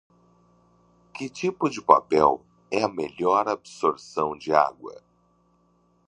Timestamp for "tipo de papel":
1.39-2.41